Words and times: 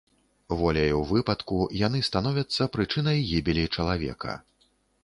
Воляю 0.61 1.01
выпадку 1.09 1.59
яны 1.83 2.01
становяцца 2.09 2.71
прычынай 2.77 3.17
гібелі 3.33 3.71
чалавека. 3.79 4.33